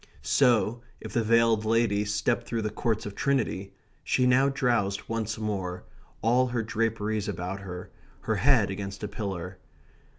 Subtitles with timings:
[0.23, 5.37] So, if the veiled lady stepped through the Courts of Trinity, she now drowsed once
[5.37, 5.83] more,
[6.23, 7.91] all her draperies about her,
[8.21, 9.59] her head against a pillar.